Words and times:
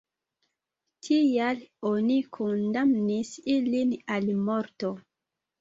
Tial 1.07 1.61
oni 1.91 2.17
kondamnis 2.39 3.35
ilin 3.59 3.93
al 4.17 4.29
morto. 4.49 4.95